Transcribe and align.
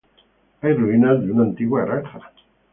Hay 0.61 0.73
ruinas 0.73 1.21
de 1.23 1.31
una 1.31 1.43
antigua 1.43 1.85
granja. 1.85 2.31